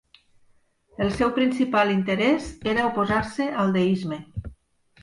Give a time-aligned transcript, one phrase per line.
[1.05, 4.25] El seu principal interès era oposar-se al deisme.